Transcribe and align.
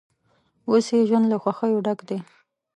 اوس 0.69 0.85
یې 0.95 1.01
ژوند 1.09 1.25
له 1.31 1.37
خوښیو 1.43 1.83
ډک 1.85 1.99
دی. 2.09 2.19